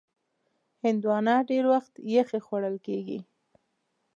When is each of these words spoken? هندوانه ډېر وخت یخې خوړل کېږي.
هندوانه 0.83 1.35
ډېر 1.49 1.63
وخت 1.73 1.93
یخې 2.15 2.39
خوړل 2.45 2.75
کېږي. 2.85 3.19